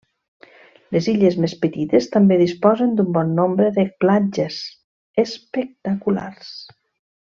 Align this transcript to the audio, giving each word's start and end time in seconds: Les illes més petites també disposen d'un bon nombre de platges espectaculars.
Les 0.95 1.09
illes 1.11 1.37
més 1.43 1.53
petites 1.65 2.09
també 2.15 2.39
disposen 2.41 2.97
d'un 3.01 3.13
bon 3.19 3.37
nombre 3.43 3.69
de 3.79 3.87
platges 4.07 4.59
espectaculars. 5.29 6.55